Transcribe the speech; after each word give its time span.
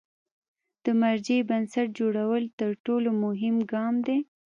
د 0.83 0.85
مرجع 1.01 1.39
بنسټ 1.49 1.87
جوړول 1.99 2.43
تر 2.59 2.71
ټولو 2.85 3.09
مهم 3.23 3.55
ګام 3.71 3.95
دی. 4.07 4.17